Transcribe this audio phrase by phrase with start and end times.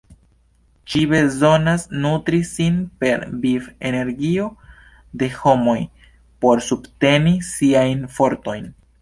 [0.91, 4.49] Ŝi bezonas nutri sin per viv-energio
[5.23, 5.77] de homoj
[6.47, 8.69] por subteni siajn fortojn.